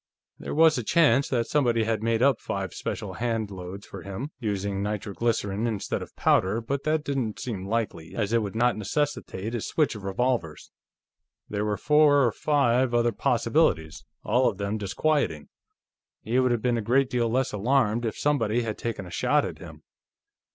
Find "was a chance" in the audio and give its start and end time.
0.55-1.27